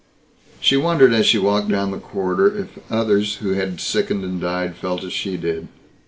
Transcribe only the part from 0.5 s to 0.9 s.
She